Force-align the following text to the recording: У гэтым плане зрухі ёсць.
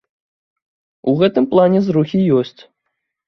У 1.11 1.13
гэтым 1.19 1.45
плане 1.53 1.79
зрухі 1.87 2.23
ёсць. 2.41 2.57